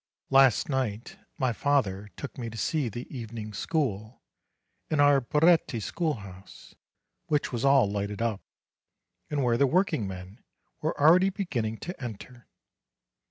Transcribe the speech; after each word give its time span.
LAST 0.31 0.67
night 0.67 1.19
my 1.37 1.53
father 1.53 2.09
took 2.17 2.35
me 2.35 2.49
to 2.49 2.57
see 2.57 2.89
the 2.89 3.05
evening 3.15 3.53
school 3.53 4.23
in 4.89 4.99
our 4.99 5.21
Baretti 5.21 5.79
schoolhouse, 5.79 6.73
which 7.27 7.51
was 7.51 7.63
all 7.63 7.87
lighted 7.87 8.19
up, 8.19 8.41
and 9.29 9.43
where 9.43 9.57
the 9.57 9.67
workingmen 9.67 10.43
were 10.81 10.99
already 10.99 11.29
beginning 11.29 11.77
to 11.81 12.03
enter. 12.03 12.47